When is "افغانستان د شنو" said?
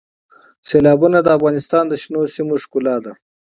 1.37-2.21